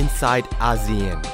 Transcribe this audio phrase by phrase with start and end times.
[0.00, 1.29] inside ASEAN.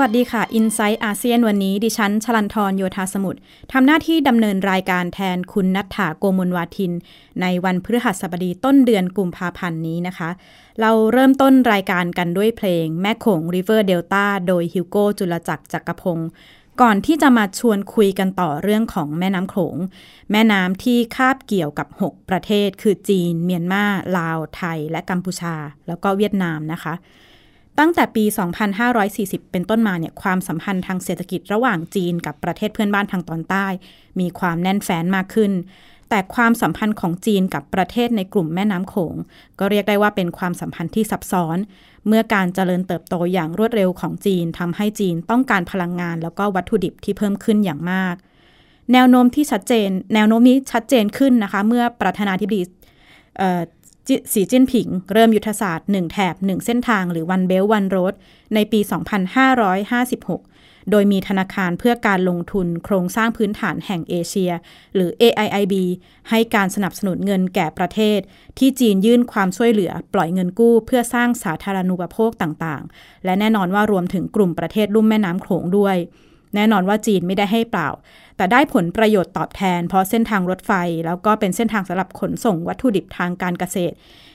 [0.00, 3.40] วัสดีค่ะ i n s i ซต์อาเซียนวันนี้ ดิฉัน ชลันทรโยธาสมุทร
[3.72, 6.92] ทำหน้าที่ดำเนินรายการแทนคุณนัทธาโกมลวาทิน
[7.40, 10.30] ในวันพฤหัสบดีต้นเดือนกุมภาพันธ์นี้นะคะ
[10.80, 16.28] เราเริ่มต้นรายการกันด้วยเพลงแม่โขง River Delta โดยฮิวโกจุลจักรจักรพงศ์
[16.80, 19.76] ก่อนที่จะมาชวนคุยกันต่อเรื่องของแม่น้ำโขง
[20.30, 23.84] แม่น้ำที่คาบเกี่ยวกับ 6 ประเทศ คือจีน เมียนมา
[24.18, 25.54] ลาว ไทย และกัมพูชา
[25.86, 26.94] แล้วก็เวียดนามนะคะ
[27.80, 28.24] ตั้งแต่ปี
[28.88, 33.66] 2540 เป็นต้นมาเนี่ยความสัมพันธ์ทางเศรษฐกิจระหว่างจีนกับประเทศเพื่อนบ้านทางตอนใต้
[34.20, 35.52] มีความแน่นแฟ้นมากขึ้น
[36.10, 39.14] แต่ความสัมพันธ์ของจีนกับประเทศในกลุ่มแม่น้ำโขง
[39.58, 41.58] ก็เรียกได้ว่าเป็นความสัมพันธ์ที่ซับซ้อน
[42.06, 48.14] เมื่อการเจริญเติบโตอย่างรวดเร็วของจีนทำให้จีนต้องการพลังงาน แล้วก็วัตถุดิบที่เพิ่มขึ้นอย่างมาก
[48.92, 52.62] แนวโน้มที่ชัดเจน แนวโน้มนี้ชัดเจนขึ้นนะคะ เมื่อประธานาธิบดี
[54.32, 58.14] สีจิ้นผิง เริ่มยุทธศาสตร์ 1 แถบ 1 เส้นทางหรือ One Belt One Road
[58.54, 64.52] ในปี 2556 โดยมีธนาคารเพื่อการลงทุนโครงสร้างพื้นฐานแห่งเอเชีย
[64.94, 65.74] หรือ AIIB
[66.30, 68.18] ให้การสนับสนุนเงินแก่ประเทศ
[68.58, 75.96] ที่จีนยื่นความช่วยเหลือปล่อยเงินกู้เพื่อสร้างสาธารณูปโภคต่างๆ และแน่นอนว่ารวมถึงกลุ่มประเทศลุ่มแม่น้ำโขงด้วย
[76.54, 77.88] แน่นอนว่าจีนไม่ได้ให้เปล่า
[78.36, 80.72] แต่ได้ผลประโยชน์ตอบแทน เพราะเส้นทางรถไฟ
[81.06, 83.94] แล้วก็เป็นเส้นทางสำหรับขนส่งวัตถุดิบทางการเกษตร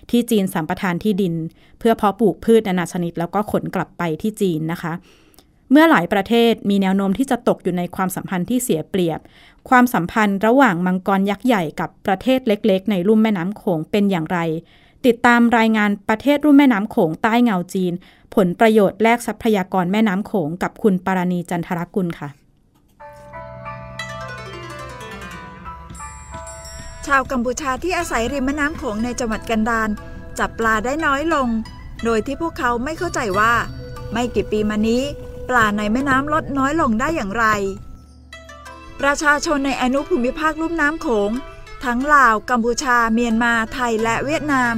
[0.10, 1.34] ที่จีนสัมปทานที่ดิน
[1.80, 4.94] เพื่อเพาะปลูกพืชนานาชนิด แล้วก็ขนกลับไปที่จีนนะคะ
[5.72, 9.20] เมื่อหลายประเทศมีแนวโน้มที่จะตกอยู่ในความสัมพันธ์ที่เสียเปรียบ
[9.70, 14.40] ความสัมพันธ์ระหว่างมังกรยักษ์ใหญ่กับประเทศเล็ก ๆ ในลุ่มแม่น้ำโขงเป็นอย่างไร
[15.06, 17.94] ติดตามรายงานประเทศรุ่มแม่น้ำโขงใต้เงาจีน
[18.36, 22.30] ผลประโยชน์แลกทรัพยากรแม่น้ำโขงกับคุณปาราณีจันทรกุลค่ะ
[27.08, 29.90] ชาวกัมพูชาที่อาศัยริมแม่น้ำโขงในจังหวัดกันดาร
[30.40, 31.48] จับปลาได้น้อยลง
[32.04, 33.54] โดยที่พวกเขาไม่เข้าใจว่า
[34.12, 35.04] ไม่กี่ปีมานี้
[35.50, 37.46] ปลาในแม่น้ำลดน้อยลงได้อย่างไร
[39.02, 41.32] ประชาชนในอนุภูมิภาคลุ่มน้ำโขง
[41.86, 44.74] ทั้งลาว กัมพูชา เมียนมา ไทยและเวียดนาม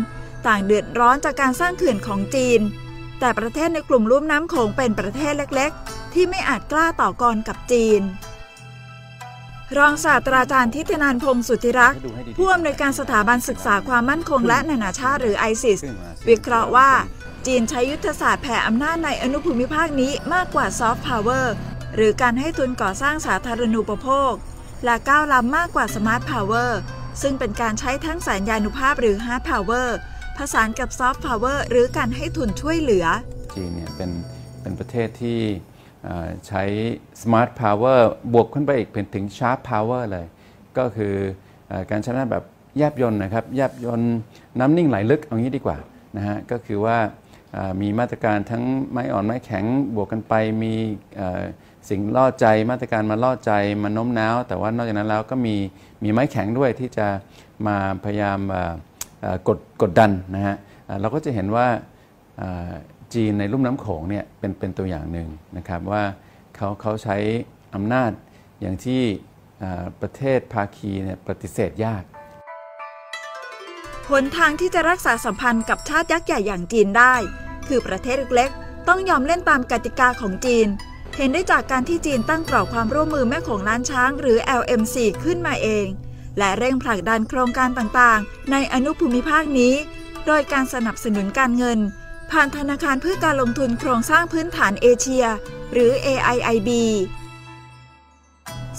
[0.48, 2.60] ต่างเดือดร้อนจากการสร้างเขื่อนของจีน
[3.20, 8.02] แต่ประเทศในกลุ่มลุ่มน้ำโขงเป็นประเทศเล็กๆ ที่ไม่อาจกล้าต่อกรกับจีน
[9.78, 12.00] รองศาสตราจารย์ฐิตินันท์ พงษ์สุทธิรักษ์
[12.38, 15.80] ผู้อำนวยการสถาบันศึกษาความมั่นคงและนานาชาติหรือ ISIS
[16.28, 16.92] วิเคราะห์ว่า
[17.46, 21.54] จีนใช้ยุทธศาสตร์แผ่อำนาจในอนุภูมิภาคนี้มากกว่าซอฟต์พาวเวอร์
[21.96, 24.34] หรือการให้ทุนก่อสร้างสาธารณูปโภค
[24.86, 26.80] และก้าวล้ำมากกว่า smart power
[27.22, 29.98] ซึ่งเป็นการใช้ทั้งแสนยานุภาพหรือ hard power
[30.38, 33.06] ผสานกับซอฟต์พาวเวอร์หรือการให้ทุนช่วยเหลือ
[33.56, 34.12] จีนเนี่ยเป็น
[34.62, 35.40] เป็นประเทศที่
[36.04, 36.64] เอ่อใช้
[37.22, 38.00] Smart Power
[38.34, 40.26] บวกขึ้นไปอีกเป็นถึง Sharp Power เลย
[40.78, 41.14] ก็คือ
[41.72, 42.44] อการใช้อำนาจแบบ
[42.78, 44.16] แยบยนต์นะครับแยบยนต์
[44.60, 45.78] น้ำนิ่งไหลลึกเอางี้ดีกว่า
[46.18, 46.98] นะฮะก็คือว่า
[47.82, 50.34] มีมาตรการทั้งไม้อ่อนไม้แข็งบวกกันไป
[50.64, 50.74] มี
[51.90, 53.52] สิ่งล่อใจมาตรการมาล่อใจ
[53.84, 55.56] มาโน้มน้าว แต่ว่านอกจากนั้นแล้วก็มี
[56.04, 57.08] มีไม้แข็งด้วยที่จะ
[57.68, 58.40] มาพยายาม
[59.48, 60.56] กดกดดันนะฮะ
[61.02, 61.68] เราก็จะเห็นว่า
[63.14, 65.28] จีนในลุ่มน้ำโขงเนี่ยเป็นเป็นตัวอย่างหนึ่ง
[65.58, 66.04] นะครับว่า
[66.56, 67.18] เขาเขาใช้
[67.76, 68.12] อำนาจ
[68.62, 69.02] อย่างที่
[70.02, 72.04] ประเทศภาคีเนี่ยปฏิเสธยาก
[74.10, 77.16] หนทางที่จะรักษาสัมพันธ์กับชาติยักษ์ใหญ่อย่างจีนได้
[77.68, 80.68] คือประเทศเล็กๆ ต้องยอมเล่นตามกติกาของจีน
[81.18, 85.88] เห็นได้จากการที่จีนตั้งกรอบความร่วมมือแม่โขงล้านช้าง หรือ LMC ขึ้นมาเอง
[86.38, 89.74] และเร่งผลักดันโครงการต่างๆ ในอนุภูมิภาคนี้
[90.26, 91.80] โดยการสนับสนุนการเงิน
[92.32, 95.26] ผ่านธนาคารเพื่อการลงทุนโครงสร้างพื้นฐานเอเชีย
[95.74, 96.70] หรือ AIIB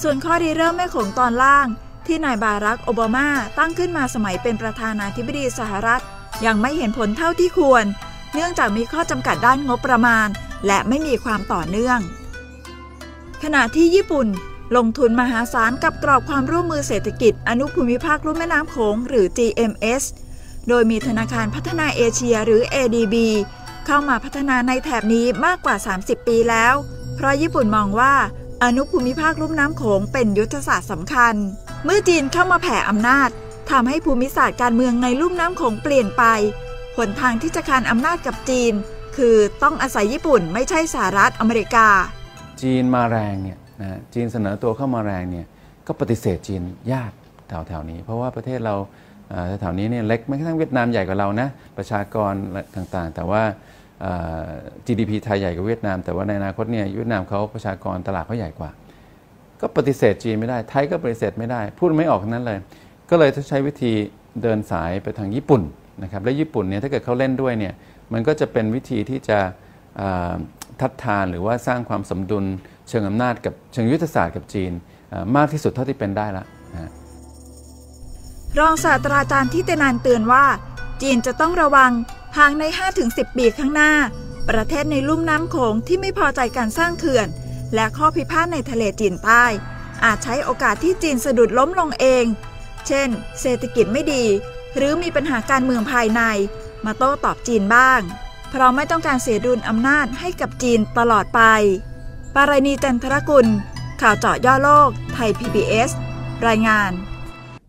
[0.02, 1.66] ส่วนข้อดีเริ่มแม่โขงตอนล่าง
[2.06, 3.28] ที่นายบารักโอบามา
[3.58, 6.02] ตั้งขึ้นมาสมัยเป็นประธานาธิบดีสหรัฐ
[6.46, 7.84] ยังไม่เห็นผลเท่าที่ควร
[8.34, 10.28] เนื่องจากมีข้อจำกัดด้านงบประมาณ
[10.66, 11.98] และไม่มีความต่อเนื่อง
[13.42, 14.28] ขณะที่ญี่ปุ่น
[14.76, 20.02] ลงทุนมหาศาลกับกรอบความร่วมมือเศรษฐกิจ อนุภูมิภาคลุ่มแม่น้ำโขงหรือ GMS
[20.68, 23.16] โดยมีธนาคารพัฒนาเอเชียหรือ ADB
[23.86, 26.74] เข้ามาพัฒนาในแถบนี้มากกว่า 30 ปีแล้ว
[27.16, 28.14] เพราะญี่ปุ่นมองว่า
[28.64, 31.34] อนุภูมิภาคลุ่มน้ำโขงเป็นยุทธศาสตร์สำคัญ
[31.84, 33.28] เมื่อจีนเข้ามาแผ่อำนาจ
[33.70, 36.24] ทำให้ภูมิศาสตร์การเมืองในลุ่มน้ำโขงเปลี่ยนไป
[36.96, 38.72] หนทางที่จะคานอำนาจกับจีน
[39.16, 41.88] คือต้องอาศัยญี่ปุ่นไม่ใช่สหรัฐอเมริกา
[42.62, 45.46] จีนมาแรงเนี่ย นะจีนเสนอตัวเข้ามาแรงเนี่ย
[45.86, 47.12] ก็ปฏิเสธจีนยาก
[47.48, 48.74] แถวๆนี้ เพราะว่าประเทศเรา
[49.60, 52.32] แถวๆนี้เนี่ยเล็กแม้กระทั่งเวียดนามใหญ่กว่าเรานะประชากร
[52.76, 53.42] ต่างๆ แต่ว่า
[54.86, 58.70] GDP ไทยใหญ่กว่าเวียดนาม แต่ว่าในอนาคตเนี่ยเวียดนามเขาประชากรตลาดเขาใหญ่กว่า
[59.60, 62.58] ก็ปฏิเสธจีนไม่ได้ ไทยก็ปฏิเสธไม่ได้ พูดไม่ออกทั้งนั้นเลย
[63.10, 63.92] ก็เลยต้องใช้วิธี
[64.42, 65.62] เดินสายไปทางญี่ปุ่น
[66.02, 67.74] นะครับและญี่ปุ่นเนี่ยถ้าเกิดเขาเล่นด้วยเนี่ย
[68.12, 69.38] มันก็จะเป็นวิธีที่จะ
[70.80, 72.44] ทัดทานหรือว่าสร้างความสมดุล
[72.88, 74.72] เชิงอำนาจกับเชิงยุทธศาสตร์กับจีน
[75.36, 76.92] มากที่สุดเท่าที่เป็นได้ละนะ
[78.58, 80.44] รองศาสตราจารย์ทิเตนันเตือนว่า
[81.02, 81.92] จีนจะต้องระวัง
[82.38, 82.64] หากใน
[83.00, 83.92] 5-10 ปีข้างหน้า
[84.48, 87.28] ประเทศในลุ่มน้ำโขงที่ไม่พอใจการสร้างเขื่อน
[87.74, 89.44] และข้อพิพาทในทะเลจีนใต้
[90.04, 92.24] อาจใช้โอกาสที่จีนสะดุดล้มลงเอง
[92.86, 93.08] เช่น
[93.40, 94.24] เศรษฐกิจไม่ดี
[94.76, 96.22] หรือมีปัญหาการเมืองภายใน
[96.84, 98.00] มาโต้ตอบจีนบ้าง
[98.50, 101.42] เพราะไม่ต้องการเสียดุลอำนาจให้กับจีนตลอดไป
[102.40, 103.46] ปารณีจันทรกุล
[104.02, 105.90] ข่าวเจาะย่อโลก ไทย PBS
[106.48, 106.90] รายงาน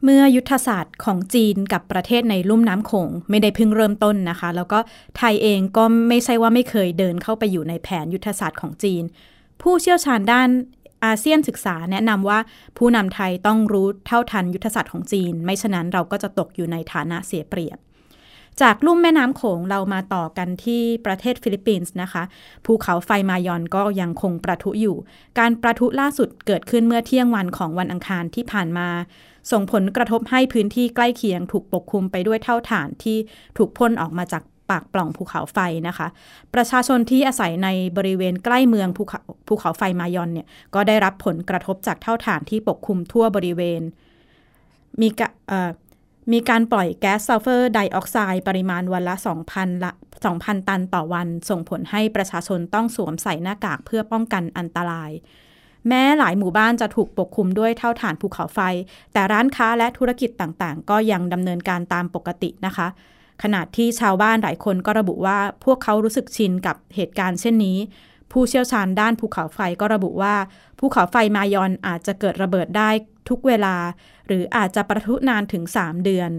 [0.04, 4.80] เมื่อยุทธศาสตร์ของจีนกับประเทศในลุ่มน้ำโขงไม่ได้เพิ่งเริ่มต้นนะคะ แล้วก็
[5.18, 9.04] ไทยเองก็ไม่ใช่ว่าไม่เคยเดินเข้าไปอยู่ในแผนยุทธศาสตร์ของจีน
[9.62, 10.50] ผู้เชี่ยวชาญด้าน
[11.06, 12.40] อาเซียนศึกษาแนะนำว่า
[12.78, 17.78] ผู้นำไทยต้องรู้เท่าทันยุทธศาสตร์ของจีน ไม่ฉะนั้นเราก็จะตกอยู่ในฐานะเสียเปรียบ
[18.62, 22.24] จากลุ่มแม่น้ำโขงเรามาต่อกันที่ประเทศฟิลิปปินส์นะคะ
[22.66, 24.98] ภูเขาไฟมายอนก็ยังคงประทุอยู่
[25.40, 28.88] การประทุล่าสุดเกิดขึ้นเมื่อเที่ยงวันของวันอังคารที่ผ่านมา
[29.52, 33.18] ส่งผลกระทบให้พื้นที่ใกล้เคียงถูกปกคลุมไปด้วยเท่าฐานที่
[33.58, 36.08] ถูกพ่นออกมาจากปากปล่องภูเขาไฟนะคะ
[36.54, 43.82] ประชาชนที่อาศัยในบริเวณใกล้เมืองภูเขาภูเขาไฟมายอนเนี่ยก็ได้รับผลกระทบจากเท่าฐานที่ปกคลุมทั่วบริเวณ
[45.02, 45.70] มีกะเอ่อ
[46.32, 49.16] มีการปล่อยแก๊สซัลเฟอร์ไดออกไซด์ปริมาณวันละ
[49.50, 49.92] 2,000 ละ
[50.30, 55.12] 2,000 ตันต่อวัน ส่งผลให้ประชาชนต้องสวมใส่หน้ากากเพื่อป้องกันอันตราย
[55.88, 58.60] แม้หลายหมู่บ้านจะถูกปกคลุมด้วยเท่าฐานภูเขาไฟ
[59.14, 62.88] แต่ร้านค้าและธุรกิจต่างๆ ก็ยังดำเนินการตามปกตินะคะ
[63.44, 67.78] ขณะที่ชาวบ้านหลายคนก็ระบุว่าพวกเขารู้สึกชินกับเหตุการณ์เช่นนี้
[68.32, 70.36] ผู้เชี่ยวชาญด้านภูเขาไฟก็ระบุว่า
[70.80, 72.90] ภูเขาไฟมายอนอาจจะเกิดระเบิดได้
[73.30, 73.76] ทุกเวลา
[74.30, 76.32] หรืออาจจะปะทุนานถึง 3 เดือน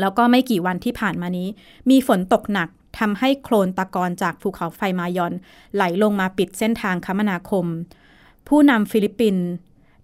[0.00, 1.48] แล้วก็ไม่กี่วันที่ผ่านมานี้
[1.90, 5.34] มีฝนตกหนักทำให้โคลนตะกอนจากภูเขาไฟมายอน
[5.74, 7.66] ไหลลงมาปิดเส้นทางคมนาคม
[8.48, 9.46] ผู้นำฟิลิปปินส์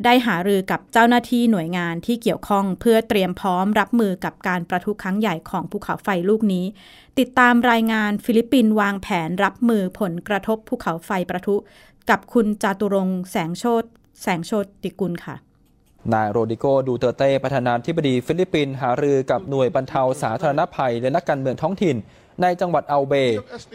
[0.05, 6.65] ได้หารือกับเจ้าหน้าที่หน่วยงานที่เกี่ยวข้องเพื่อเตรียมพร้อมรับมือกับการปะทุครั้งใหญ่ของภูเขาไฟลูกนี้
[7.19, 11.57] ติดตามรายงานฟิลิปปินส์วางแผนรับมือผลกระทบภูเขาไฟปะทุ
[12.11, 13.85] กับคุณจาตุรงค์แสงโชต
[14.23, 15.37] แสงโชติกุลค่ะ
[16.15, 21.97] นายโรดริโกดูเตอร์เตประธานาธิบดีฟิลิปปินส์หารือกับหน่วยบรรเทาสาธารณภัย และนักการเมืองท้องถิ่น
[22.43, 23.15] ในจังหวัดอัลไบ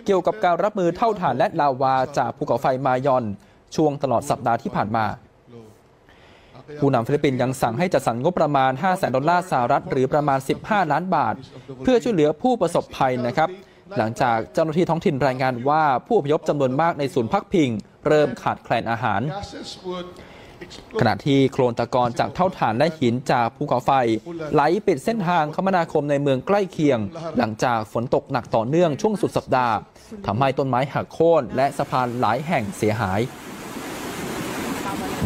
[0.06, 3.24] เกี่ยวกับการรับมือเถ้าถ่านและลาวาจากภูเขาไฟมายอน
[3.76, 5.06] ช่วงตลอดสัปดาห์ที่ผ่านมา
[6.80, 11.36] ผู้นำฟิลิปปินส์ยังสั่งให้จัดสรรงบประมาณ 5 แสนดอลลาร์สหรัฐหรือประมาณ 15 ล้านบาท
[11.84, 13.50] เพื่อช่วยเหลือผู้ประสบภัยนะครับ
[13.98, 17.70] หลังจากเจ้าหน้าที่ท้องถิ่นรายงานว่าผู้อพยพจำนวนมากในศูนย์พักพิง
[18.08, 19.22] เริ่มขาดแคลนอาหาร
[21.00, 23.92] ขณะที่โคลนตะกอนจากเถ้าถ่านและหินจากภูเขาไฟ
[24.54, 27.00] ไหลปิดเส้นทางคมนาคมในเมืองใกล้เคียง
[27.38, 29.76] หลังจากฝนตกหนักต่อเนื่องช่วงสุดสัปดาห์
[30.26, 33.22] ทำให้ต้นไม้หักโค่นและสะพานหลายแห่งเสียหาย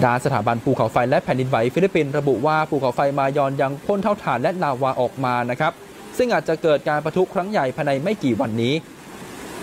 [0.03, 5.73] ด้านสถาบันภูเขาไฟและแผ่นดินไหวฟิลิปปินส์ระบุว่าภูเขาไฟมายอนยังพ่นเถ้าถ่านและลาวาออกมานะครับ
[6.17, 8.73] ซึ่งอาจจะเกิดการปะทุครั้งใหญ่ภายในไม่กี่วันนี้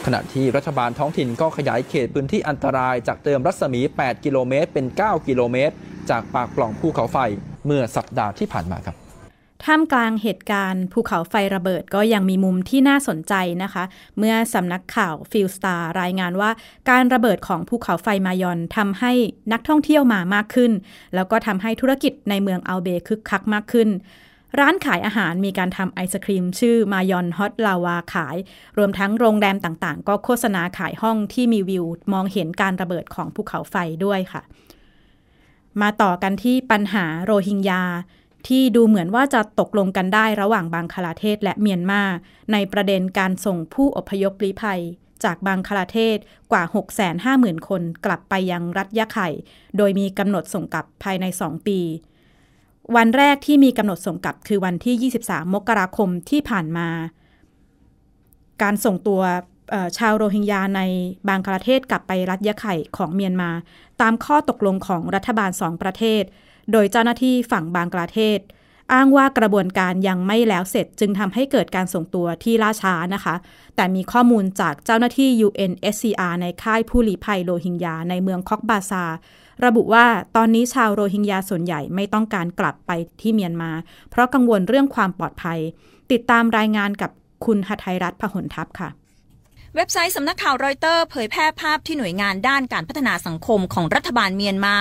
[0.08, 5.74] ขณะที่รัฐบาลท้องถิ่นก็ขยายเขตพื้นที่อันตรายจากเดิมรัศมี 8 กิโลเมตร เป็น 9 กิโลเมตร
[6.10, 7.18] จากปากปล่องภูเขาไฟ
[7.66, 8.96] เมื่อสัปดาห์ที่ผ่านมาครับ
[9.64, 13.84] ท่ามกลางเหตุการณ์ภูเขาไฟระเบิดก็ยังมีมุมที่น่าสนใจนะคะ
[14.18, 16.50] เมื่อสำนักข่าวฟิลสตาร์รายงานว่า
[16.90, 19.12] การระเบิดของภูเขาไฟมายอนทำให้
[19.52, 20.72] นักท่องเที่ยวมามากขึ้น
[21.14, 23.88] แล้วก็ทำให้ธุรกิจในเมืองอัลเบย์คึกคักมากขึ้น
[24.58, 28.36] ร้านขายอาหารมีการทำไอศครีม ชื่อมายอนฮอตลาวาขาย
[28.78, 34.42] รวมทั้งโรงแรมต่างๆ ก็โฆษณาขายห้องที่มีวิว มองเห็นการระเบิดของภูเขาไฟด้วยค่ะ
[35.80, 37.82] มาต่อกันที่ปัญหาโรฮิงญา
[38.48, 42.02] ที่ดูเหมือนว่าจะตกลงกันได้ระหว่างบังคลาเทศและเมียนมา
[42.52, 44.82] ในประเด็นการส่งผู้อพยพลี้ภัย
[45.24, 46.18] จากบังคลาเทศ
[46.52, 46.62] กว่า
[47.16, 49.28] 650,000 คนกลับไปยังรัฐยะไข่
[49.76, 51.80] โดยมีกำหนดส่งกลับภายใน 2 ปี
[52.96, 56.88] วันแรกที่มีกำหนดส่งกลับคือวันที่ 23 มกราคมที่ผ่านมา
[58.62, 59.22] การส่งตัว
[59.98, 60.82] ชาวโรฮิงญาใน
[61.28, 63.50] บางประเทศกลับไปรัฐยะไข่ของเมียนมา
[64.00, 66.22] ตามข้อตกลงของรัฐบาลสองประเทศ
[66.72, 68.38] โดยเจ้าหน้าที่ฝั่งบางประเทศ
[68.92, 73.34] อ้างว่ากระบวนการยังไม่แล้วเสร็จจึงทำให้เกิดการส่งตัวที่ล่าช้านะคะ
[73.76, 79.04] แต่มีข้อมูลจากเจ้าหน้าที่ UNSCR ในค่ายผู้ลี้ภัยโรฮิงญาในเมืองคอกบาซา
[79.64, 83.70] ระบุว่าตอนนี้ชาวโรฮิงญาส่วนใหญ่ไม่ต้องการกลับไปที่เมียนมา
[84.10, 85.58] เพราะกังวลเรื่องความปลอดภัย
[86.12, 87.10] ติดตามรายงานกับ
[87.44, 88.88] คุณหทัยรัฐพหลทัพค่ะ
[89.74, 94.76] เว็บไซต์สำนักข่าวรอยเตอร์เผยแพร่ภาพที่หน่วยงานด้านการพัฒนาสังคมของรัฐบาลเมียนมา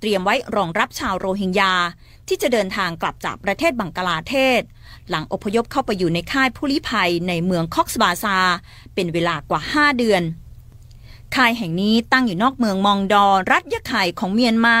[0.00, 1.72] เตรียมไว้รองรับชาวโรฮิงญา
[2.28, 4.60] ที่จะเดินทางกลับจากประเทศบังกลาเทศ
[5.10, 8.36] หลังอพยพเข้าไปอยู่ในค่ายผู้ลี้ภัยในเมืองคอกสบาซา
[8.94, 10.22] เป็นเวลากว่า 5 เดือน
[11.36, 14.78] ค่ายแห่งนี้ตั้งอยู่นอกเมืองมองดอรัฐยะไข่ของเมียนมา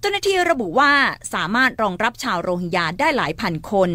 [0.00, 0.92] เจ้าหน้าที่ระบุว่า
[1.32, 3.90] สามารถรองรับชาวโรฮิงญาได้หลายพันคน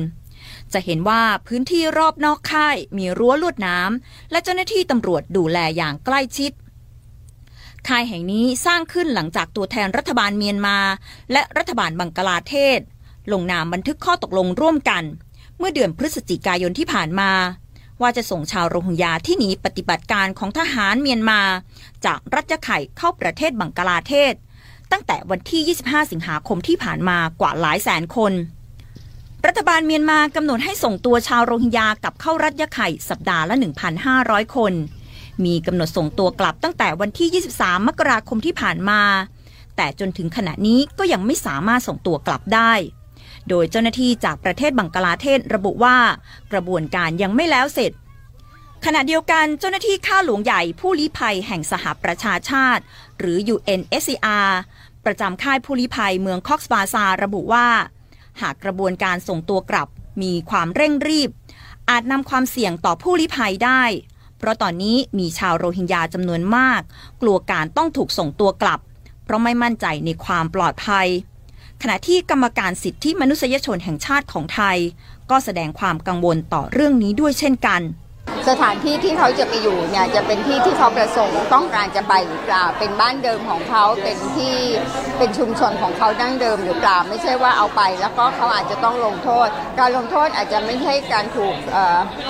[0.74, 6.52] จะเห็นว่าพื้นที่รอบนอกค่ายมีรั้วลวดน้ำและเจ้าหน้าที่ตำรวจดูแลอย่างใกล้ชิด
[7.88, 10.78] ค่ายแห่งนี้สร้างขึ้นหลังจากตัวแทนรัฐบาลเมียนมา
[11.32, 12.80] และรัฐบาลบังกลาเทศ
[13.32, 15.04] ลงนามบันทึกข้อตกลงร่วมกัน
[15.58, 17.32] เมื่อเดือนพฤศจิกายนที่ผ่านมา
[18.02, 21.42] ว่าจะส่งชาวโรฮิงญาที่หนีปฏิบัติการของทหารเมียนมา
[22.06, 24.34] จากรัฐยะไข่เข้าประเทศบังกลาเทศ
[24.92, 28.34] ตั้งแต่วันที่ 25 สิงหาคมที่ผ่านมากว่าหลายแสนคน
[29.46, 33.56] รัฐบาลเมียนมากำหนดให้ส่งตัวชาวโรฮิงญา กลับเข้ารัฐยะไข่สัปดาห์ละ
[34.06, 34.74] 1,500 คน
[35.46, 39.02] มีกำหนดส่งตัวกลับตั้งแต่วันที่ 23 มกราคมที่ผ่านมา
[39.76, 42.72] แต่จนถึงขณะนี้ก็ยังไม่สามารถส่งตัวกลับได้
[43.50, 45.98] โดยเจ้าหน้าที่จากประเทศบังกลาเทศระบุว่า
[46.52, 47.92] กระบวนการยังไม่แล้วเสร็จ
[48.86, 52.84] ขณะเดียวกันเจ้าหน้าที่ข้าหลวงใหญ่ผู้ลี้ภัยแห่งสหประชาชาติ
[53.20, 54.50] หรือ UNSCR
[55.06, 57.68] ประจำค่ายผู้ลี้ภัยเมืองคอกสบาซาระบุว่า
[58.42, 59.88] หากกระบวนการส่งตัวกลับ
[60.22, 61.30] มีความเร่งรีบ
[61.90, 63.84] อาจนำความเสี่ยงต่อผู้ลี้ภัยได้
[64.38, 66.82] เพราะตอนนี้มีชาวโรฮิงญาจำนวนมาก
[67.22, 68.80] กลัวการต้องถูกส่งตัวกลับ
[69.24, 71.08] เพราะไม่มั่นใจในความปลอดภัย
[71.86, 74.78] ขณะที่กรรมการสิทธิมนุษยชนแห่งชาติของไทย
[75.32, 77.82] ก็แสดงความกังวลต่อเรื่องนี้ด้วยเช่นกัน
[78.50, 84.56] สถานที่ที่เขาจะไปอยู่เนี่ยจะเป็นที่ที่เขาประสงค์ต้องการจะไปหรือเปล่า เป็นบ้านเดิมของเขาเป็นที่
[85.18, 89.48] เป็นชุมชนของเขาดั้งเดิมหรือเปล่า ไม่ใช่ว่าเอาไป แล้วก็เขาอาจจะต้องลงโทษ
[89.80, 91.56] การลงโทษอาจจะไม่ใช่การถูก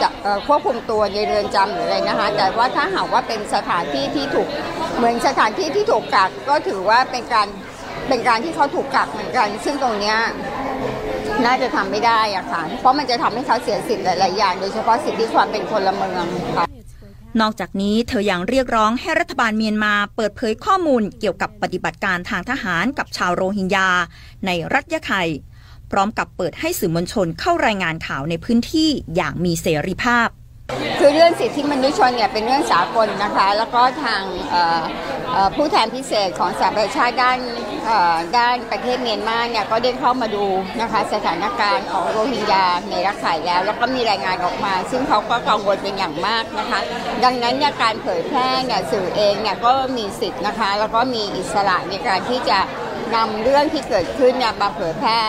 [0.01, 0.10] จะ
[0.48, 4.48] ควบคุมตัวในเรือนจำหรืออะไรนะคะแต่ว่าถ้าหากว่าเป็นสถานที่ที่ถูก
[4.98, 7.48] เหมือนสถานที่ที่ถูกกักก็ถือว่าเป็นการ
[8.07, 10.17] เป็นการที่เขาถูกกักเหมือนกัน ซึ่งตรงเนี้ย
[11.45, 16.25] น่าจะทำไม่ได้อะค่ะ เพราะมันจะทำให้เขาเสียสิทธิ์หลายๆอย่าง โดยเฉพาะสิทธิความเป็นพลเมือง
[16.57, 16.65] ค่ะ
[17.41, 23.89] นอกจากนี้เธอยังเรียกร้องให้รัฐบาลเมียนมาเปิดเผยข้อมูลเกี่ยวกับปฏิบัติการทางทหารกับชาวโรฮิงญา
[24.45, 25.24] ในรัฐยะไข่
[25.91, 30.27] พร้อมกับเปิดให้สื่อมวลชนเข้ารายงานข่าวในพื้นที่อย่างมีเสรีภาพ
[31.00, 34.81] คือเรื่องสิทธิมนุษยชนเนี่ยเป็นเรื่องสากลนะคะ แล้วก็ทางเอ่อ
[35.23, 35.23] เอ่อ
[35.55, 37.39] ผู้แทนพิเศษของสหประชาชาติด้าน
[38.37, 40.45] ด้านประเทศเมียนมาเนี่ยก็ได้เข้ามาดู
[40.81, 46.79] นะคะสถานการณ์ของโรฮิงญาในรักไข่แล้ว แล้วก็มีรายงานออกมา ซึ่งเขาก็กังวลเป็นอย่างมากนะคะ
[47.23, 52.59] ดังนั้นเนี่ยการเผยแพร่เนี่ยสื่อเองเนี่ยก็มีสิทธิ์นะคะ แล้วก็มีอิสระในการที่จะ
[53.15, 55.19] นำเรื่องที่เกิดขึ้นเนี่ยมาเผยแพร่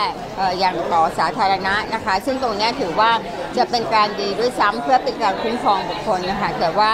[0.59, 3.11] อย่างต่อสาธารณะนะคะ ซึ่งตรงนี้ถือว่า
[3.57, 6.91] จะเป็นการดีด้วยซ้ำเพื่อเป็นการคุ้มครองบุคคลนะคะแต่ว่า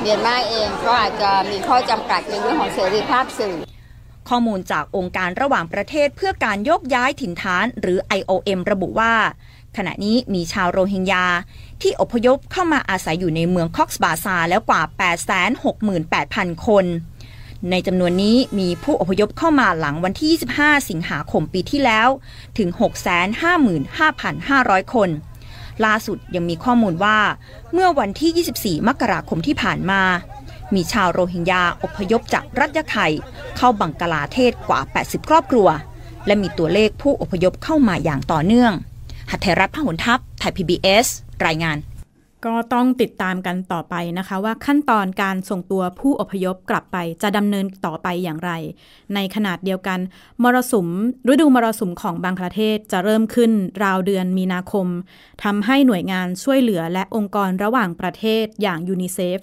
[0.00, 3.56] เมียนมาเองก็อาจจะมีข้อจำกัดในเรื่องของเสรีภาพสื่อ
[4.28, 9.14] ข้อมูลจากองค์การระหว่างประเทศเพื่อการยกย้ายถิ่นฐานหรือ IOM ระบุว่า
[9.76, 11.26] ขณะนี้มีชาวโรฮิงญา
[11.82, 14.82] ที่อพยพเข้ามาอาศัยอยู่ในเมืองคอกส์บาซาแล้วกว่า
[15.74, 16.84] 868,000 คน
[17.70, 22.08] ในจำนวนนี้มีผู้อพยพเข้ามาหลังวันที่ 25 สิงหาคมปีที่แล้ว
[22.58, 22.68] ถึง
[23.62, 25.08] 655,500 คน
[25.84, 27.18] ล่าสุดยังมีข้อมูลว่า
[27.72, 30.02] เมื่อวันที่ 24 มกราคมที่ผ่านมา
[30.74, 33.06] มีชาวโรฮิงญาอพยพจากรัฐยะไข่
[33.56, 35.68] เข้าบังกลาเทศกว่า 80 ครอบครัว
[36.26, 38.72] และมีตัวเลขผู้อพยพเข้ามาอย่างต่อเนื่อง
[39.30, 41.06] หัตถรัฐพหุลทัพไทย PBS
[41.46, 41.76] รายงาน
[42.46, 48.52] ก็ต้องติดตามกันต่อไปนะคะ ว่าขั้นตอนการส่งตัวผู้อพยพกลับไปจะดำเนินต่อไปอย่างไร
[49.14, 50.00] ในขณะเดียวกัน
[50.42, 50.88] มรสุม
[51.32, 53.52] ฤดูมรสุมของบางประเทศจะเริ่มขึ้น
[53.82, 54.86] ราวเดือนมีนาคม
[55.44, 59.38] ทำให้หน่วยงานช่วยเหลือและองค์กรระหว่างประเทศอย่างยูนิเซฟ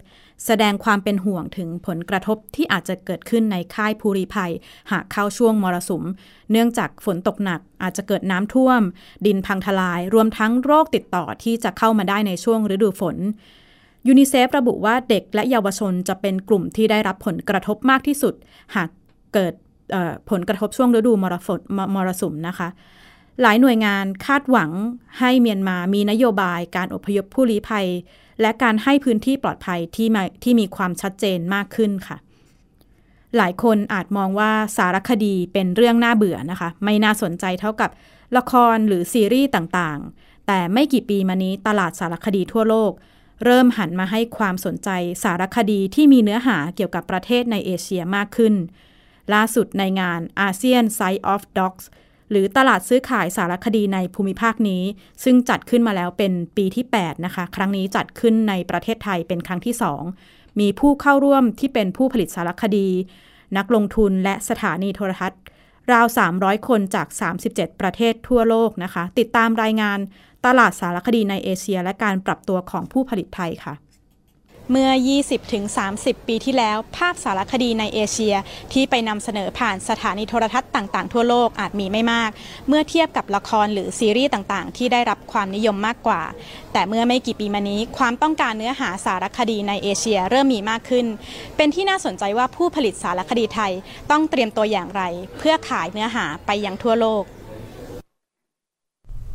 [0.46, 4.52] แสดงความเป็นห่วงถึงผลกระทบที่อาจจะเกิดขึ้นในค่ายผู้ลี้ภัย
[4.92, 6.04] หากเข้าช่วงมรสุม
[6.52, 8.82] เนื่องจากฝนตกหนักอาจจะเกิดน้ำท่วม
[9.26, 13.18] ดินพังทลาย รวมทั้งโรคติดต่อที่จะเข้ามาได้ในช่วงฤดูฝน
[14.08, 18.34] ยูนิเซฟระบุว่าเด็กและเยาวชนจะเป็นกลุ่มที่ได้รับผลกระทบมากที่สุด
[18.76, 18.90] หาก
[19.34, 19.54] เกิด
[20.30, 22.68] ผลกระทบช่วงฤดูมรฝนมมรสุมนะคะ
[23.42, 24.72] หลายหน่วยงานคาดหวัง
[25.20, 27.88] ให้เมียนมามีนโยบายการอพยพผู้ลี้ภัย
[28.42, 32.18] และการให้พื้นที่ปลอดภัยที่มาที่มีความชัดเจนมากขึ้นค่ะ
[33.38, 37.90] หลายคนอาจมองว่าสารคดีเป็นเรื่องน่าเบื่อนะคะ ไม่น่าสนใจเท่ากับ
[38.38, 42.92] ละครหรือซีรีส์ต่างๆ แต่ไม่กี่ปีมานี้ตลาดสารคดีทั่วโลก
[43.46, 44.90] เริ่มหันมาให้ความสนใจ
[45.24, 48.54] สารคดีที่มีเนื้อหาเกี่ยวกับประเทศในเอเชียมากขึ้น
[49.34, 51.86] ล่าสุดในงาน ASEAN Site of Docs
[52.32, 54.84] หรือตลาดซื้อขายสารคดีในภูมิภาคนี้
[55.24, 59.76] ซึ่งจัดขึ้นมาแล้วเป็นปีที่ 8 นะคะ ครั้งนี้จัดขึ้นในประเทศไทยเป็นครั้งที่
[60.18, 62.88] 2 มีผู้เข้าร่วมที่เป็นผู้ผลิตสารคดี
[63.58, 65.42] นักลงทุนและสถานีโทรทัศน์
[65.92, 66.06] ราว
[66.38, 67.08] 300 คนจาก
[67.44, 70.00] 37 ประเทศทั่วโลกนะคะ ติดตามรายงาน
[70.46, 73.74] ตลาดสารคดีในเอเชีย และการปรับตัวของผู้ผลิตไทยค่ะ
[74.70, 74.90] เมื่อ
[75.60, 78.36] 20-30 ปีที่แล้ว ภาพสารคดีในเอเชีย
[78.74, 82.32] ที่ไปนำเสนอผ่านสถานีโทรทัศน์ต่างๆ ทั่วโลกอาจมีไม่มาก
[82.68, 86.22] เมื่อเทียบกับละครหรือซีรีส์ต่างๆ ที่ได้รับความนิยมมากกว่า
[86.74, 91.06] แต่เมื่อไม่กี่ปีมานี้ ความต้องการเนื้อหาสารคดีในเอเชียเริ่มมีมากขึ้น
[91.58, 93.74] เป็นที่น่าสนใจว่าผู้ผลิตสารคดีไทย
[94.12, 95.04] ต้องเตรียมตัวอย่างไร
[95.38, 97.26] เพื่อขายเนื้อหาไปยังทั่วโลก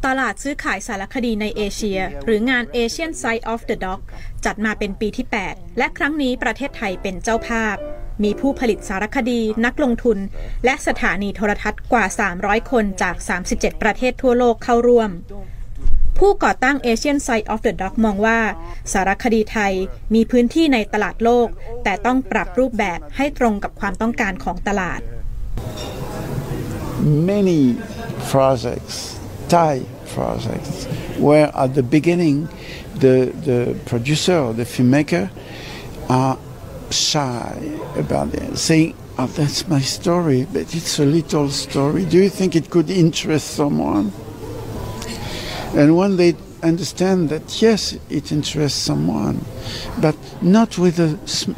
[0.05, 4.01] ตลาดซื้อขายสารคดีในเอเชีย หรืองาน Asian Side of the Dog
[4.45, 7.77] จัดมาเป็นปีที่ 8 และครั้งนี้ประเทศไทยเป็นเจ้าภาพ
[8.25, 10.19] มีผู้ผลิตสารคดี นักลงทุน
[10.65, 12.05] และสถานีโทรทัศน์กว่า
[12.39, 13.17] 300 คนจาก
[13.51, 15.11] 37 ประเทศทั่วโลกเข้าร่วม
[16.19, 18.39] ผู้ก่อตั้ง Asian Side of the Dog มองว่า
[18.93, 19.73] สารคดีไทย
[20.15, 21.49] มีพื้นที่ในตลาดโลก
[21.85, 25.01] แต่ต้องปรับรูปแบบให้ตรงกับความต้องการของตลาด
[27.31, 27.61] many
[28.31, 28.97] projects,
[29.49, 30.85] Thai projects,
[31.19, 32.49] where at the beginning
[32.95, 35.31] the, the producer or the filmmaker
[36.09, 36.39] are
[36.91, 42.05] shy about it, saying, oh, that's my story, but it's a little story.
[42.05, 44.13] Do you think it could interest someone?
[45.75, 49.45] And when they understand that, yes, it interests someone,
[50.01, 51.53] but not with a sm-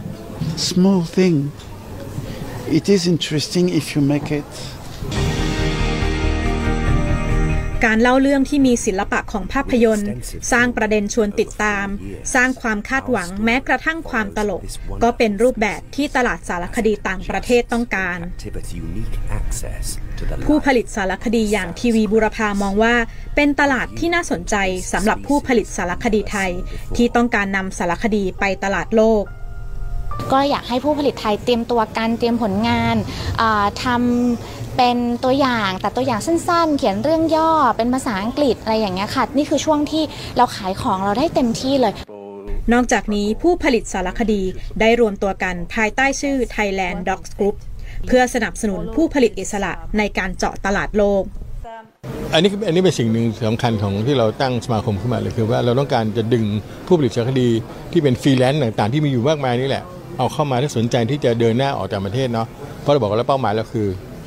[0.56, 1.52] small thing.
[2.66, 4.44] It is interesting if you make it
[7.84, 10.08] การเล่าเรื่องที่มีศิลปะของภาพยนตร์
[10.52, 11.86] สร้างประเด็นชวนติดตาม
[12.34, 14.62] สร้างความคาดหวังแม้กระทั่งความตลก
[15.02, 18.18] ก็เป็นรูปแบบที่ตลาดสารคดีต่างประเทศต้องการ
[20.46, 22.94] ผู้ผลิตสารคดีอย่างทีวีบุรพามองว่า
[23.36, 24.56] เป็นตลาดที่น่าสนใจ
[24.92, 26.50] สำหรับผู้ผลิตสารคดีไทย
[26.96, 29.24] ที่ต้องการนำสารคดีไปตลาดโลก
[30.32, 32.96] ก็อยากให้ผู้ผลิตไทยเตรียมตัวกันเตรียมผลงาน
[33.40, 40.02] อ่าทำเป็นตัวอย่างแต่ตัวอย่างสั้น ๆ เขียนเรื่องย่อเป็นภาษาอังกฤษอะไรอย่างเงี้ยค่ะนี่คือช่วงที่
[40.36, 41.94] เราขายของเราได้เต็มที่เลย
[42.72, 44.42] นอกจากนี้ผู้ผลิตสารคดี
[44.80, 47.56] ได้รวมตัวกันภายใต้ชื่อ Thailand Docs Group
[48.06, 51.22] เพื่อสนับสนุนผู้ผลิตอิสระในการเจาะตลาดโลก
[52.32, 56.44] อันนี้อันนี้เป็นสิ่งหนึ่งสำคัญของที่เราตั้งสมาคมขึ้นมาเลยคือว่าเราต้องการจะดึง
[56.86, 57.48] ผู้ผลิตสารคดี
[57.92, 59.84] ที่เป็นฟรีแลนซ์ต่างๆ ที่มีอยู่มากมายนี่แหละ
[60.18, 62.46] เอาเข้ามาที่สนใจที่จะเดินหน้าออกต่างประเทศเนาะ
[62.82, 63.86] เพราะเราบอกว่าแล้วเป้าหมายเราคือ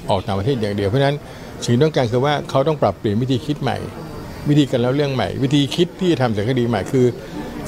[0.10, 1.18] ออกต่างประเทศอย่างเดียวเพราะฉะนั้น
[1.66, 3.78] สิ่งต้องการคือว่าเขาต้องปรับเปลี่ยนวิธีคิดใหม่
[4.50, 7.06] วิธีการเล่าเรื่องใหม่ วิธีคิดที่จะทำสารคดีใหม่คือ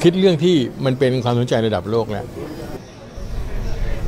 [0.03, 0.55] คิดเรื่องที่
[0.85, 2.25] มันเป็นความสนใจระดับโลกแล้ว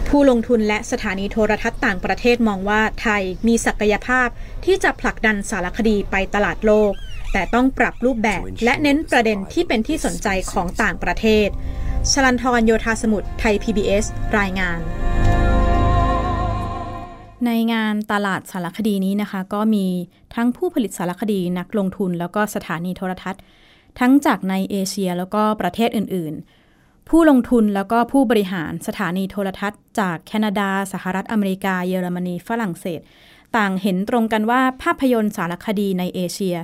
[0.08, 4.28] ผู้ลงทุนและสถานีโทรทัศน์ต่างประเทศมองว่าไทยมีศักยภาพ
[4.66, 6.92] ที่จะผลักดันสารคดีไปตลาดโลก
[7.34, 11.48] แต่ต้องปรับรูปแบบและเน้นประเด็นที่เป็นที่สนใจของต่างประเทศ
[12.12, 14.06] ชลันทรโยธาสมุทรไทย PBS
[14.40, 14.80] รายงาน
[17.46, 19.86] ในงานตลาดสารคดีนี้นะคะ ก็มี
[20.36, 23.42] ทั้งผู้ผลิตสารคดีนักลงทุน แล้วก็สถานีโทรทัศน์
[24.00, 26.34] ทั้งจากในเอเชียแล้วก็ประเทศอื่น
[26.72, 33.02] ๆ ผู้ลงทุนแล้วก็ผู้บริหารสถานีโทรทัศน์ จากแคนาดา สหรัฐอเมริกา เยอรมนีฝรั่งเศส
[33.56, 36.58] ต่างเห็นตรงกันว่าภาพยนตร์สารคดีในเอเชีย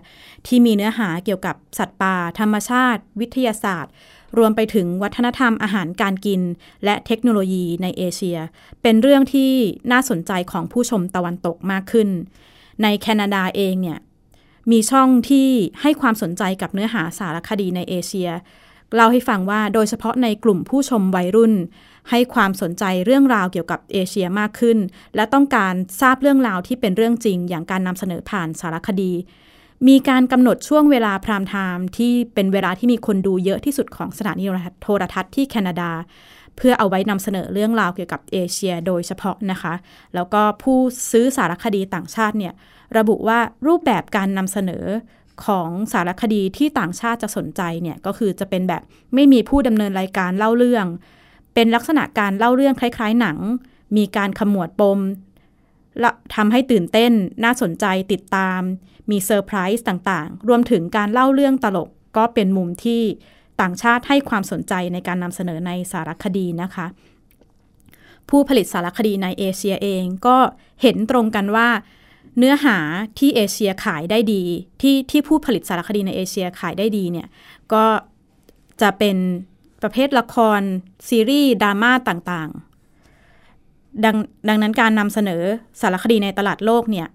[0.47, 3.93] ที่มีเนื้อหาเกี่ยวกับสัตว์ป่า ธรรมชาติ วิทยาศาสตร์
[4.37, 6.41] รวมไปถึงวัฒนธรรมอาหารการกิน
[6.85, 8.37] และเทคโนโลยีในเอเชีย
[8.81, 9.51] เป็นเรื่องที่
[9.91, 12.09] น่าสนใจของผู้ชมตะวันตกมากขึ้น
[12.83, 13.99] ในแคนาดาเองเนี่ย
[14.71, 15.49] มีช่องที่
[15.81, 18.29] ให้ความสนใจกับเนื้อหาสารคดีในเอเชีย
[18.95, 21.53] เล่าให้ฟังว่าโดยเฉพาะในกลุ่มผู้ชมวัยรุ่น
[22.09, 24.77] ให้ความสนใจเรื่องราวเกี่ยวกับเอเชียมากขึ้น
[25.15, 29.11] และต้องการทราบเรื่องราวที่เป็นเรื่องจริง อย่างการนำเสนอผ่านสารคดี
[29.87, 34.43] มีการกำหนดช่วงเวลาพรามไทม์ที่เป็นเวลาที่มีคนดูเยอะที่สุดของสถานี
[34.83, 35.91] โทรทัศน์ที่แคนาดา
[36.57, 39.73] เพื่อเอาไว้นำเสนอเรื่องราวเกี่ยวกับเอเชียโดยเฉพาะนะคะ
[40.15, 40.77] แล้วก็ผู้
[41.11, 42.53] ซื้อสารคดีต่างชาติเนี่ย
[42.97, 44.85] ระบุว่ารูปแบบการนำเสนอ
[45.45, 48.81] ของสารคดีที่ต่างชาติจะสนใจเนี่ยก็คือจะเป็นแบบ
[49.15, 50.85] ไม่มีผู้ดำเนินรายการเล่าเรื่อง
[51.53, 53.37] เป็นลักษณะการเล่าเรื่องคล้าย ๆ หนัง
[53.97, 54.99] มีการขมวดปม
[55.99, 57.11] และทำให้ตื่นเต้น
[57.43, 58.61] น่าสนใจติดตาม
[59.09, 63.01] มีเซอร์ไพรส์ต่างๆ รวมถึงการเล่าเรื่องตลกก็เป็นมุมที่
[63.61, 66.87] ต่างชาติให้ความสนใจในการนำเสนอในสารคดีนะคะ
[68.29, 70.37] ผู้ผลิตสารคดีในเอเชียเองก็
[70.81, 71.69] เห็นตรงกันว่า
[72.37, 72.77] เนื้อหา
[73.19, 74.43] ที่เอเชียขายได้ดี
[74.81, 77.27] ที่ที่ผู้ผลิตสารคดีในเอเชียขายได้ดีเนี่ย
[77.73, 77.85] ก็
[78.81, 79.17] จะเป็น
[79.81, 80.61] ประเภทละคร
[81.09, 84.15] ซีรีส์ดราม่าต่างๆดัง
[84.47, 85.43] ดังนั้นการนำเสนอ
[85.81, 87.07] สารคดีในตลาดโลกเนี่ย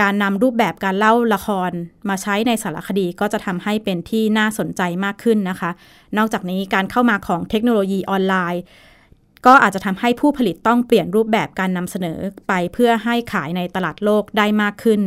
[0.00, 1.70] การนำรูปแบบการเล่าละคร
[2.08, 5.70] มาใช้ในสารคดีก็จะทำให้เป็นที่น่าสนใจมากขึ้นนะคะ
[6.18, 8.62] นอกจากนี้การเข้ามาของเทคโนโลยีออนไลน์
[9.46, 15.00] ก็อาจจะทำให้ผู้ผลิตต้องเปลี่ยนรูปแบบการนำเสนอไปเพื่อให้ขายในตลาดโลกได้มากขึ้น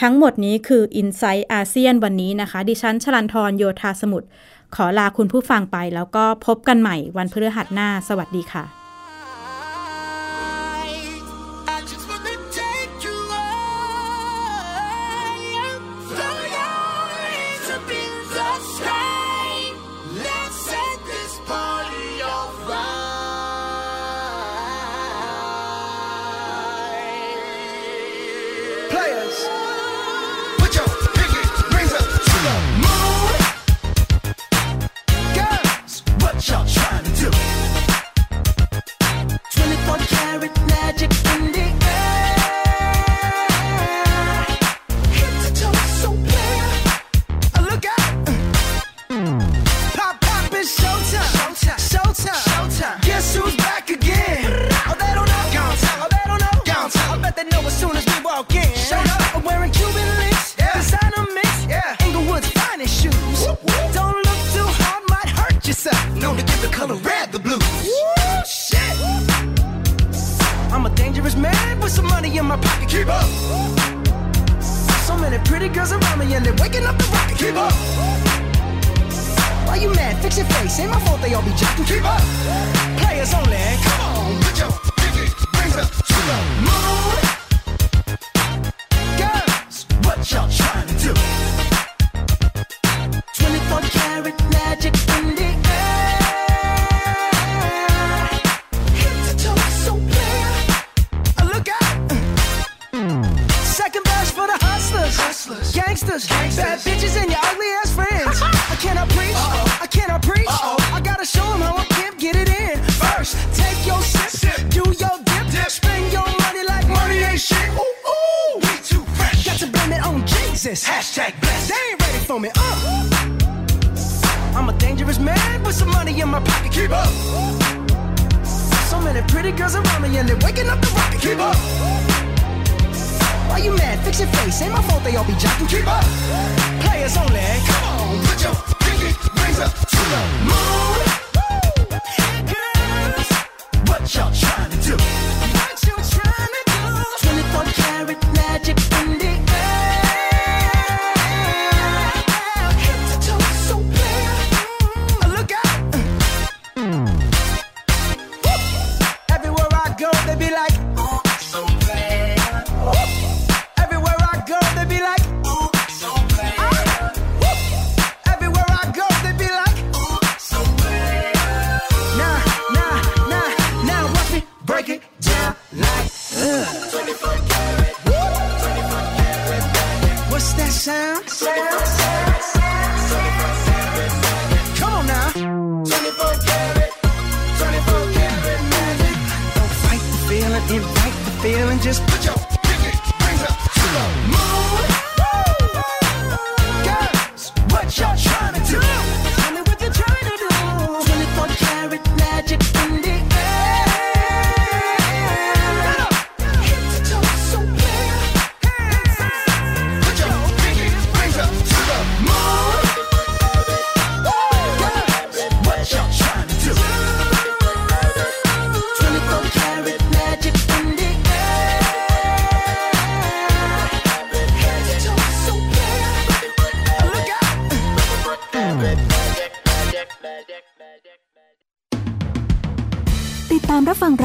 [0.00, 4.26] ทั้งหมดนี้คือ i n s i ซต์อาเซียนวันนี้นะคะ ดิฉันชลันทรโยธาสมุทร
[4.74, 8.85] ขอลาคุณผู้ฟังไปแล้วก็พบกันใหม่วันพฤหัสหน้า สวัสดีค่ะ